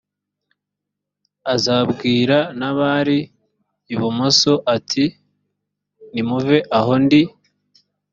azabwira 1.53 2.37
n 2.59 2.61
abari 2.69 3.19
ibumoso 3.93 4.53
ati 4.75 5.05
nimuve 6.13 6.57
aho 6.77 6.93
ndi 7.03 7.21